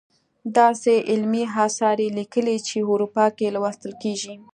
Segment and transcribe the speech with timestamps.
[0.57, 4.33] داسې علمي اثار یې لیکلي چې په اروپا کې لوستل کیږي.